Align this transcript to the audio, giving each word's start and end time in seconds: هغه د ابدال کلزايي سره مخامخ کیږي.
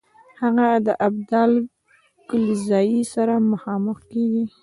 هغه 0.41 0.67
د 0.87 0.89
ابدال 1.07 1.51
کلزايي 2.29 3.01
سره 3.13 3.33
مخامخ 3.51 3.97
کیږي. 4.11 4.43